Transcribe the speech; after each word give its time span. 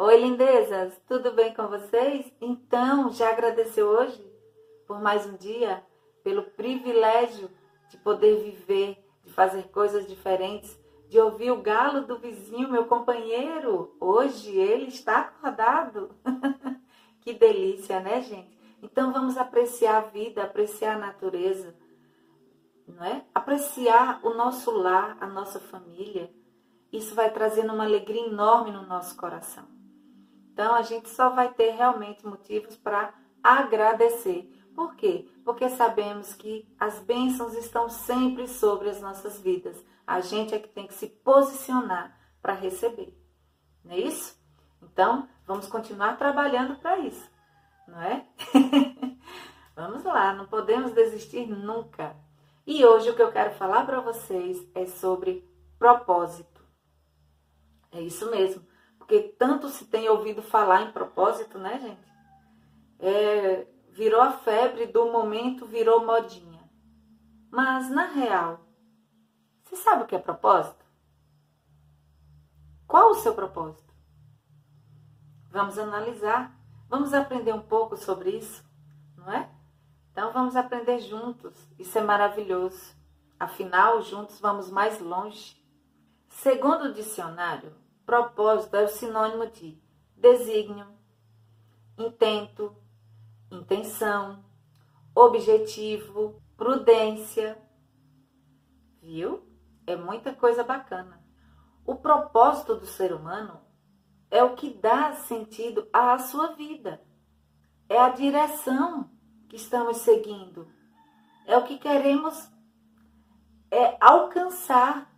Oi, 0.00 0.16
lindezas, 0.16 0.96
tudo 1.08 1.32
bem 1.32 1.52
com 1.52 1.66
vocês? 1.66 2.32
Então, 2.40 3.10
já 3.10 3.30
agradeceu 3.30 3.88
hoje 3.88 4.24
por 4.86 5.02
mais 5.02 5.26
um 5.26 5.36
dia, 5.36 5.84
pelo 6.22 6.44
privilégio 6.52 7.50
de 7.90 7.96
poder 7.96 8.36
viver, 8.44 9.04
de 9.24 9.32
fazer 9.32 9.64
coisas 9.70 10.06
diferentes, 10.06 10.78
de 11.08 11.18
ouvir 11.18 11.50
o 11.50 11.60
galo 11.60 12.06
do 12.06 12.16
vizinho, 12.16 12.70
meu 12.70 12.84
companheiro. 12.84 13.96
Hoje 13.98 14.56
ele 14.56 14.84
está 14.84 15.18
acordado. 15.18 16.14
que 17.20 17.32
delícia, 17.32 17.98
né, 17.98 18.20
gente? 18.20 18.56
Então 18.80 19.12
vamos 19.12 19.36
apreciar 19.36 19.96
a 19.96 20.08
vida, 20.08 20.44
apreciar 20.44 20.94
a 20.94 21.06
natureza, 21.06 21.74
não 22.86 23.04
é? 23.04 23.24
Apreciar 23.34 24.20
o 24.24 24.32
nosso 24.32 24.70
lar, 24.70 25.18
a 25.20 25.26
nossa 25.26 25.58
família. 25.58 26.32
Isso 26.92 27.16
vai 27.16 27.32
trazendo 27.32 27.74
uma 27.74 27.84
alegria 27.84 28.28
enorme 28.28 28.70
no 28.70 28.86
nosso 28.86 29.16
coração. 29.16 29.77
Então 30.58 30.74
a 30.74 30.82
gente 30.82 31.08
só 31.08 31.30
vai 31.30 31.54
ter 31.54 31.70
realmente 31.70 32.26
motivos 32.26 32.74
para 32.74 33.14
agradecer. 33.40 34.42
Por 34.74 34.96
quê? 34.96 35.30
Porque 35.44 35.68
sabemos 35.68 36.34
que 36.34 36.68
as 36.76 36.98
bênçãos 36.98 37.54
estão 37.54 37.88
sempre 37.88 38.48
sobre 38.48 38.90
as 38.90 39.00
nossas 39.00 39.38
vidas. 39.38 39.80
A 40.04 40.20
gente 40.20 40.52
é 40.52 40.58
que 40.58 40.66
tem 40.66 40.88
que 40.88 40.94
se 40.94 41.06
posicionar 41.06 42.18
para 42.42 42.54
receber. 42.54 43.16
Não 43.84 43.92
é 43.92 44.00
isso? 44.00 44.36
Então, 44.82 45.28
vamos 45.46 45.68
continuar 45.68 46.18
trabalhando 46.18 46.74
para 46.80 46.98
isso, 46.98 47.30
não 47.86 48.02
é? 48.02 48.26
vamos 49.76 50.02
lá, 50.02 50.34
não 50.34 50.48
podemos 50.48 50.90
desistir 50.90 51.46
nunca. 51.46 52.16
E 52.66 52.84
hoje 52.84 53.10
o 53.10 53.14
que 53.14 53.22
eu 53.22 53.30
quero 53.30 53.54
falar 53.54 53.86
para 53.86 54.00
vocês 54.00 54.68
é 54.74 54.86
sobre 54.86 55.48
propósito. 55.78 56.60
É 57.92 58.00
isso 58.00 58.28
mesmo 58.28 58.67
porque 59.08 59.20
tanto 59.38 59.70
se 59.70 59.86
tem 59.86 60.06
ouvido 60.06 60.42
falar 60.42 60.82
em 60.82 60.92
propósito, 60.92 61.58
né, 61.58 61.78
gente? 61.78 62.12
É, 62.98 63.66
virou 63.88 64.20
a 64.20 64.32
febre 64.32 64.84
do 64.84 65.10
momento, 65.10 65.64
virou 65.64 66.04
modinha. 66.04 66.60
Mas, 67.50 67.88
na 67.88 68.04
real, 68.04 68.60
você 69.64 69.76
sabe 69.76 70.02
o 70.02 70.06
que 70.06 70.14
é 70.14 70.18
propósito? 70.18 70.84
Qual 72.86 73.12
o 73.12 73.14
seu 73.14 73.34
propósito? 73.34 73.94
Vamos 75.50 75.78
analisar, 75.78 76.54
vamos 76.86 77.14
aprender 77.14 77.54
um 77.54 77.62
pouco 77.62 77.96
sobre 77.96 78.36
isso, 78.36 78.62
não 79.16 79.32
é? 79.32 79.50
Então 80.12 80.34
vamos 80.34 80.54
aprender 80.54 80.98
juntos, 80.98 81.54
isso 81.78 81.96
é 81.96 82.02
maravilhoso. 82.02 82.94
Afinal, 83.40 84.02
juntos 84.02 84.38
vamos 84.38 84.70
mais 84.70 85.00
longe. 85.00 85.56
Segundo 86.28 86.86
o 86.86 86.92
dicionário, 86.92 87.74
Propósito 88.08 88.74
é 88.74 88.84
o 88.84 88.88
sinônimo 88.88 89.46
de 89.50 89.78
desígnio, 90.16 90.86
intento, 91.98 92.74
intenção, 93.52 94.42
objetivo, 95.14 96.42
prudência. 96.56 97.62
Viu? 99.02 99.46
É 99.86 99.94
muita 99.94 100.32
coisa 100.32 100.64
bacana. 100.64 101.22
O 101.84 101.96
propósito 101.96 102.76
do 102.76 102.86
ser 102.86 103.12
humano 103.12 103.60
é 104.30 104.42
o 104.42 104.54
que 104.54 104.72
dá 104.72 105.12
sentido 105.12 105.86
à 105.92 106.18
sua 106.18 106.54
vida. 106.54 107.04
É 107.90 107.98
a 107.98 108.08
direção 108.08 109.10
que 109.50 109.56
estamos 109.56 109.98
seguindo. 109.98 110.66
É 111.44 111.58
o 111.58 111.64
que 111.64 111.76
queremos 111.76 112.50
é 113.70 113.98
alcançar. 114.00 115.14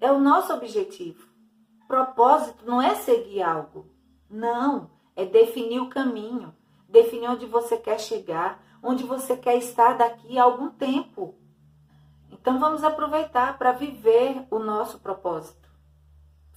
É 0.00 0.10
o 0.10 0.18
nosso 0.18 0.50
objetivo. 0.54 1.31
Propósito 1.92 2.64
não 2.64 2.80
é 2.80 2.94
seguir 2.94 3.42
algo. 3.42 3.86
Não, 4.30 4.90
é 5.14 5.26
definir 5.26 5.78
o 5.78 5.90
caminho, 5.90 6.56
definir 6.88 7.28
onde 7.28 7.44
você 7.44 7.76
quer 7.76 8.00
chegar, 8.00 8.64
onde 8.82 9.04
você 9.04 9.36
quer 9.36 9.58
estar 9.58 9.98
daqui 9.98 10.38
a 10.38 10.44
algum 10.44 10.70
tempo. 10.70 11.34
Então 12.30 12.58
vamos 12.58 12.82
aproveitar 12.82 13.58
para 13.58 13.72
viver 13.72 14.46
o 14.50 14.58
nosso 14.58 15.00
propósito, 15.00 15.68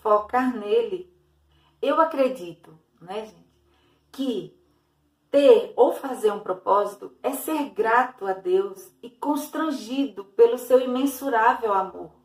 focar 0.00 0.56
nele. 0.56 1.14
Eu 1.82 2.00
acredito, 2.00 2.78
né, 2.98 3.26
gente, 3.26 3.52
que 4.10 4.58
ter 5.30 5.74
ou 5.76 5.92
fazer 5.92 6.32
um 6.32 6.40
propósito 6.40 7.12
é 7.22 7.32
ser 7.32 7.68
grato 7.74 8.26
a 8.26 8.32
Deus 8.32 8.90
e 9.02 9.10
constrangido 9.10 10.24
pelo 10.24 10.56
seu 10.56 10.80
imensurável 10.80 11.74
amor. 11.74 12.17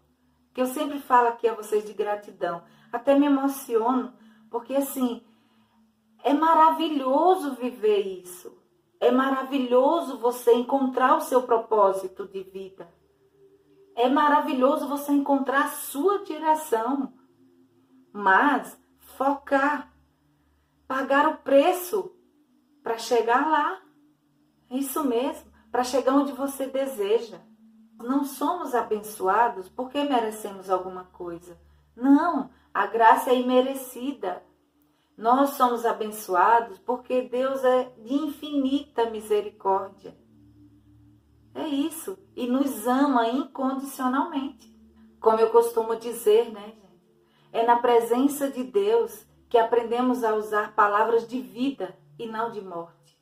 Que 0.53 0.61
eu 0.61 0.67
sempre 0.67 0.99
falo 0.99 1.29
aqui 1.29 1.47
a 1.47 1.55
vocês 1.55 1.83
de 1.85 1.93
gratidão 1.93 2.63
até 2.93 3.17
me 3.17 3.25
emociono, 3.25 4.13
porque 4.51 4.75
assim, 4.75 5.25
é 6.23 6.31
maravilhoso 6.31 7.55
viver 7.55 8.01
isso. 8.01 8.55
É 8.99 9.11
maravilhoso 9.11 10.19
você 10.19 10.53
encontrar 10.53 11.17
o 11.17 11.21
seu 11.21 11.41
propósito 11.41 12.27
de 12.27 12.43
vida. 12.43 12.87
É 13.95 14.07
maravilhoso 14.07 14.87
você 14.87 15.11
encontrar 15.11 15.65
a 15.65 15.69
sua 15.69 16.23
direção. 16.23 17.11
Mas 18.13 18.79
focar, 19.17 19.91
pagar 20.87 21.27
o 21.27 21.37
preço 21.37 22.15
para 22.83 22.97
chegar 22.97 23.49
lá. 23.49 23.81
Isso 24.69 25.03
mesmo, 25.03 25.51
para 25.71 25.83
chegar 25.83 26.13
onde 26.13 26.31
você 26.31 26.67
deseja. 26.67 27.41
Não 28.03 28.25
somos 28.25 28.75
abençoados 28.75 29.69
porque 29.69 30.03
merecemos 30.03 30.69
alguma 30.69 31.05
coisa. 31.05 31.57
Não, 31.95 32.49
a 32.73 32.85
graça 32.85 33.31
é 33.31 33.39
imerecida. 33.39 34.43
Nós 35.17 35.51
somos 35.51 35.85
abençoados 35.85 36.79
porque 36.79 37.21
Deus 37.21 37.63
é 37.63 37.85
de 38.03 38.13
infinita 38.13 39.09
misericórdia. 39.09 40.17
É 41.55 41.67
isso. 41.67 42.17
E 42.35 42.47
nos 42.47 42.87
ama 42.87 43.29
incondicionalmente. 43.29 44.73
Como 45.19 45.39
eu 45.39 45.49
costumo 45.51 45.95
dizer, 45.95 46.51
né, 46.51 46.65
gente? 46.65 46.83
É 47.51 47.65
na 47.65 47.77
presença 47.77 48.49
de 48.49 48.63
Deus 48.63 49.25
que 49.47 49.57
aprendemos 49.57 50.23
a 50.23 50.35
usar 50.35 50.75
palavras 50.75 51.27
de 51.27 51.39
vida 51.39 51.97
e 52.19 52.25
não 52.25 52.51
de 52.51 52.59
morte. 52.59 53.17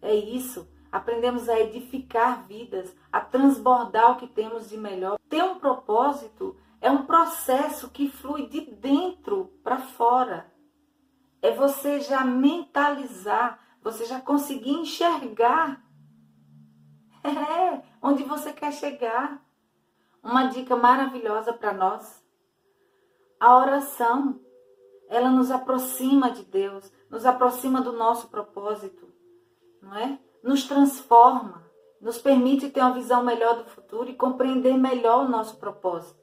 É 0.00 0.14
isso. 0.14 0.66
Aprendemos 0.90 1.48
a 1.48 1.60
edificar 1.60 2.46
vidas, 2.46 2.94
a 3.12 3.20
transbordar 3.20 4.12
o 4.12 4.16
que 4.16 4.26
temos 4.26 4.68
de 4.68 4.76
melhor. 4.76 5.18
Ter 5.28 5.42
um 5.42 5.58
propósito 5.58 6.56
é 6.80 6.90
um 6.90 7.04
processo 7.04 7.90
que 7.90 8.08
flui 8.08 8.46
de 8.48 8.62
dentro 8.62 9.52
para 9.62 9.78
fora. 9.78 10.52
É 11.40 11.54
você 11.54 12.00
já 12.00 12.24
mentalizar, 12.24 13.60
você 13.82 14.04
já 14.04 14.20
conseguir 14.20 14.72
enxergar 14.72 15.82
é, 17.22 17.82
onde 18.02 18.24
você 18.24 18.52
quer 18.52 18.72
chegar. 18.72 19.44
Uma 20.22 20.48
dica 20.48 20.76
maravilhosa 20.76 21.52
para 21.52 21.72
nós. 21.72 22.22
A 23.38 23.56
oração, 23.56 24.38
ela 25.08 25.30
nos 25.30 25.50
aproxima 25.50 26.30
de 26.30 26.44
Deus, 26.44 26.92
nos 27.08 27.24
aproxima 27.24 27.80
do 27.80 27.92
nosso 27.92 28.28
propósito, 28.28 29.10
não 29.80 29.96
é? 29.96 30.18
Nos 30.42 30.64
transforma, 30.64 31.64
nos 32.00 32.18
permite 32.18 32.70
ter 32.70 32.80
uma 32.80 32.94
visão 32.94 33.22
melhor 33.22 33.58
do 33.58 33.64
futuro 33.64 34.08
e 34.08 34.14
compreender 34.14 34.74
melhor 34.76 35.24
o 35.24 35.28
nosso 35.28 35.58
propósito. 35.58 36.20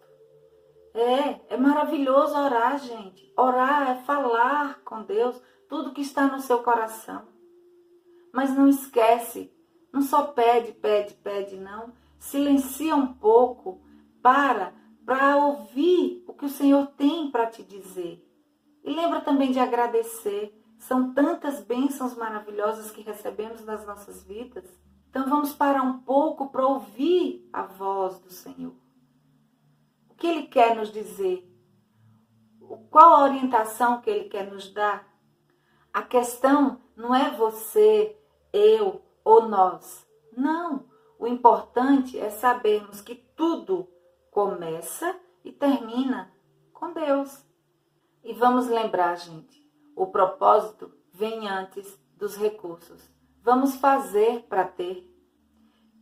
É, 0.93 1.53
é 1.53 1.57
maravilhoso 1.57 2.35
orar, 2.35 2.79
gente. 2.79 3.31
Orar 3.37 3.91
é 3.91 3.95
falar 4.03 4.81
com 4.83 5.03
Deus 5.03 5.39
tudo 5.69 5.93
que 5.93 6.01
está 6.01 6.25
no 6.27 6.39
seu 6.39 6.63
coração. 6.63 7.27
Mas 8.33 8.55
não 8.55 8.67
esquece, 8.67 9.53
não 9.93 10.01
só 10.01 10.23
pede, 10.23 10.71
pede, 10.71 11.13
pede, 11.15 11.57
não. 11.57 11.93
Silencia 12.17 12.95
um 12.95 13.13
pouco 13.13 13.79
para 14.21 14.73
para 15.07 15.37
ouvir 15.37 16.21
o 16.27 16.33
que 16.33 16.43
o 16.43 16.49
Senhor 16.49 16.87
tem 16.97 17.31
para 17.31 17.47
te 17.47 17.63
dizer. 17.63 18.21
E 18.83 18.93
lembra 18.93 19.21
também 19.21 19.51
de 19.51 19.59
agradecer. 19.59 20.53
São 20.77 21.13
tantas 21.13 21.61
bênçãos 21.61 22.15
maravilhosas 22.15 22.91
que 22.91 23.01
recebemos 23.01 23.63
nas 23.65 23.85
nossas 23.85 24.23
vidas. 24.23 24.65
Então 25.09 25.29
vamos 25.29 25.53
parar 25.53 25.81
um 25.81 25.99
pouco 25.99 26.49
para 26.49 26.65
ouvir 26.65 27.47
a 27.51 27.63
voz 27.63 28.19
do 28.19 28.29
Senhor 28.29 28.75
que 30.17 30.27
ele 30.27 30.47
quer 30.47 30.75
nos 30.75 30.91
dizer? 30.91 31.47
Qual 32.89 33.15
a 33.15 33.23
orientação 33.23 34.01
que 34.01 34.09
ele 34.09 34.27
quer 34.27 34.51
nos 34.51 34.73
dar? 34.73 35.07
A 35.93 36.01
questão 36.01 36.81
não 36.95 37.15
é 37.15 37.31
você, 37.31 38.17
eu 38.51 39.01
ou 39.23 39.47
nós. 39.47 40.05
Não. 40.35 40.85
O 41.19 41.27
importante 41.27 42.19
é 42.19 42.29
sabermos 42.29 43.01
que 43.01 43.15
tudo 43.15 43.87
começa 44.31 45.17
e 45.43 45.51
termina 45.51 46.33
com 46.73 46.91
Deus. 46.93 47.45
E 48.23 48.33
vamos 48.33 48.67
lembrar, 48.67 49.15
gente, 49.15 49.65
o 49.97 50.05
propósito 50.05 50.93
vem 51.11 51.47
antes 51.49 51.99
dos 52.15 52.37
recursos. 52.37 53.09
Vamos 53.41 53.75
fazer 53.77 54.43
para 54.43 54.63
ter. 54.63 55.11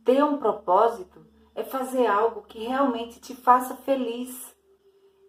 Ter 0.04 0.22
um 0.22 0.36
propósito 0.36 1.26
é 1.54 1.64
fazer 1.64 2.06
algo 2.06 2.42
que 2.42 2.58
realmente 2.58 3.18
te 3.18 3.34
faça 3.34 3.74
feliz. 3.74 4.54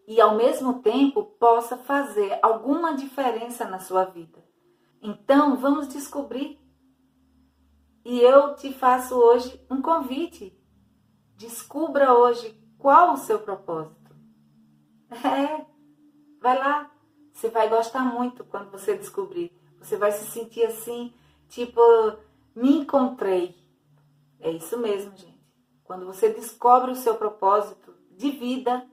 e 0.09 0.21
ao 0.21 0.37
mesmo 0.37 0.81
tempo 0.81 1.21
possa 1.37 1.75
fazer 1.75 2.39
alguma 2.41 2.95
diferença 2.95 3.65
na 3.65 3.77
sua 3.77 4.05
vida. 4.05 4.41
Então, 5.01 5.57
vamos 5.57 5.89
descobrir. 5.89 6.57
E 8.05 8.21
eu 8.21 8.55
te 8.55 8.71
faço 8.71 9.15
hoje 9.15 9.61
um 9.69 9.81
convite. 9.81 10.57
Descubra 11.35 12.13
hoje 12.13 12.57
qual 12.77 13.13
o 13.13 13.17
seu 13.17 13.39
propósito. 13.39 14.15
É, 15.25 15.65
vai 16.41 16.57
lá. 16.57 16.96
Você 17.37 17.51
vai 17.51 17.69
gostar 17.69 18.01
muito 18.03 18.43
quando 18.43 18.71
você 18.71 18.97
descobrir. 18.97 19.55
Você 19.77 19.95
vai 19.95 20.11
se 20.11 20.25
sentir 20.25 20.65
assim, 20.65 21.13
tipo, 21.47 21.79
me 22.55 22.79
encontrei. 22.79 23.55
É 24.39 24.49
isso 24.49 24.75
mesmo, 24.79 25.15
gente. 25.15 25.39
Quando 25.83 26.07
você 26.07 26.29
descobre 26.29 26.89
o 26.89 26.95
seu 26.95 27.13
propósito 27.13 27.93
de 28.09 28.31
vida, 28.31 28.89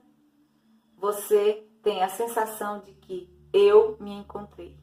você 0.95 1.67
tem 1.81 2.03
a 2.03 2.07
sensação 2.07 2.81
de 2.81 2.93
que 2.93 3.35
eu 3.51 3.97
me 3.99 4.11
encontrei. 4.11 4.79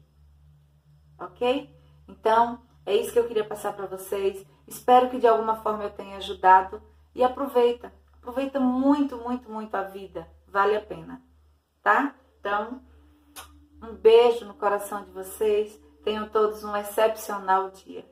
Ok? 1.17 1.73
Então, 2.09 2.61
é 2.85 2.93
isso 2.93 3.13
que 3.13 3.19
eu 3.19 3.27
queria 3.29 3.47
passar 3.47 3.71
para 3.71 3.87
vocês. 3.87 4.45
Espero 4.67 5.09
que 5.09 5.19
de 5.19 5.27
alguma 5.27 5.55
forma 5.55 5.85
eu 5.85 5.89
tenha 5.89 6.17
ajudado. 6.17 6.83
E 7.15 7.23
aproveita. 7.23 7.93
Aproveita 8.11 8.59
muito, 8.59 9.15
muito, 9.15 9.49
muito 9.49 9.73
a 9.73 9.83
vida. 9.83 10.27
Vale 10.49 10.75
a 10.75 10.81
pena. 10.81 11.23
Tá? 11.81 12.13
Então, 12.41 12.81
um 13.83 13.93
beijo 13.93 14.45
no 14.45 14.53
coração 14.53 15.03
de 15.03 15.11
vocês. 15.11 15.79
Tenham 16.03 16.27
todos 16.29 16.63
um 16.63 16.75
excepcional 16.75 17.69
dia. 17.71 18.05